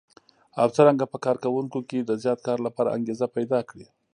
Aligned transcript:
او 0.61 0.67
څرنګه 0.75 1.05
په 1.11 1.17
کار 1.25 1.35
کوونکو 1.43 1.79
کې 1.89 1.99
د 2.01 2.11
زیات 2.23 2.39
کار 2.47 2.59
لپاره 2.67 2.93
انګېزه 2.97 3.27
پيدا 3.35 3.59
کړي. 3.69 3.87